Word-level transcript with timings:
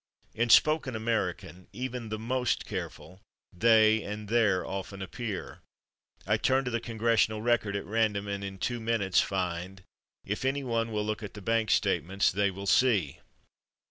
In 0.33 0.49
spoken 0.49 0.95
American, 0.95 1.67
even 1.73 2.09
the 2.09 2.17
most 2.17 2.65
careful, 2.65 3.21
/they/ 3.55 4.03
and 4.03 4.27
/their/ 4.29 4.67
often 4.67 4.99
appear; 4.99 5.59
I 6.25 6.37
turn 6.37 6.65
to 6.65 6.71
the 6.71 6.81
/Congressional 6.81 7.43
Record/ 7.43 7.75
at 7.75 7.85
random 7.85 8.27
and 8.27 8.43
in 8.43 8.57
two 8.57 8.79
minutes 8.79 9.21
find 9.21 9.83
"if 10.25 10.43
anyone 10.43 10.91
will 10.91 11.05
look 11.05 11.21
at 11.21 11.35
the 11.35 11.39
bank 11.43 11.69
statements 11.69 12.31
/they/ 12.33 12.49
will 12.49 12.65
see." 12.65 13.19